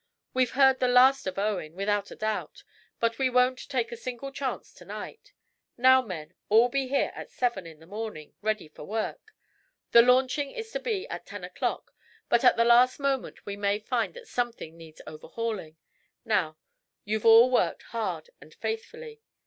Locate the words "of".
1.27-1.37